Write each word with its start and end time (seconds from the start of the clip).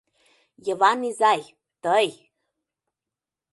Йыван 0.65 0.99
изай, 1.09 1.41
тый!.. 1.83 2.07